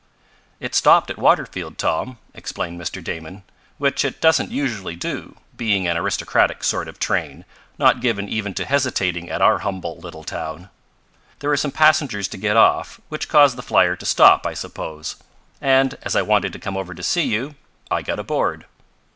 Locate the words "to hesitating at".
8.55-9.43